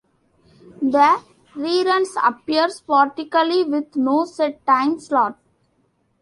[0.81, 1.21] The
[1.53, 5.37] reruns appear sporadically, with no set time slot.